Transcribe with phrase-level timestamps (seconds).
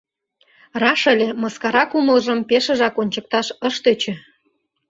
[0.81, 4.13] Раш ыле, мыскара кумылжым пешыжак ончыкташ ыш тӧчӧ.